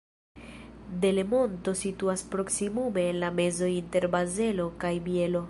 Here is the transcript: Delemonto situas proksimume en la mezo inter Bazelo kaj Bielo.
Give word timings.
Delemonto 1.03 1.73
situas 1.81 2.23
proksimume 2.31 3.05
en 3.11 3.21
la 3.25 3.31
mezo 3.41 3.71
inter 3.75 4.11
Bazelo 4.17 4.69
kaj 4.85 4.97
Bielo. 5.11 5.37